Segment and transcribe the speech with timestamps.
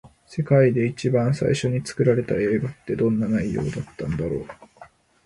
[0.25, 4.45] 世界で一番最初に作られた映画って、どんな内容だったんだろう。